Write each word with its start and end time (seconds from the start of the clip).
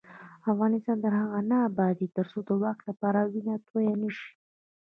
افغانستان 0.51 0.97
تر 1.03 1.13
هغو 1.19 1.39
نه 1.51 1.57
ابادیږي، 1.69 2.07
ترڅو 2.17 2.39
د 2.47 2.49
واک 2.61 2.79
لپاره 2.89 3.19
وینه 3.31 3.55
تویه 3.67 3.95
نشي. 4.01 4.29